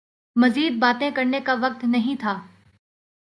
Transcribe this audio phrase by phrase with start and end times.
[0.35, 2.39] مزید باتیں کرنے کا وقت نہیں تھا